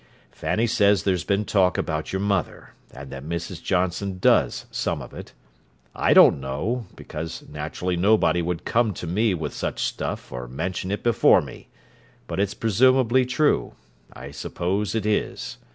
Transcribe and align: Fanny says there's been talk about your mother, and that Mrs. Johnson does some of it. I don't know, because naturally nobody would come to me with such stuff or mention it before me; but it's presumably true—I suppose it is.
Fanny 0.31 0.65
says 0.65 1.03
there's 1.03 1.23
been 1.23 1.45
talk 1.45 1.77
about 1.77 2.11
your 2.11 2.21
mother, 2.21 2.71
and 2.91 3.11
that 3.11 3.23
Mrs. 3.23 3.61
Johnson 3.61 4.17
does 4.17 4.65
some 4.71 4.99
of 4.99 5.13
it. 5.13 5.31
I 5.93 6.11
don't 6.15 6.39
know, 6.39 6.87
because 6.95 7.43
naturally 7.47 7.95
nobody 7.95 8.41
would 8.41 8.65
come 8.65 8.95
to 8.95 9.05
me 9.05 9.35
with 9.35 9.53
such 9.53 9.83
stuff 9.83 10.31
or 10.31 10.47
mention 10.47 10.89
it 10.89 11.03
before 11.03 11.43
me; 11.43 11.67
but 12.25 12.39
it's 12.39 12.55
presumably 12.55 13.27
true—I 13.27 14.31
suppose 14.31 14.95
it 14.95 15.05
is. 15.05 15.59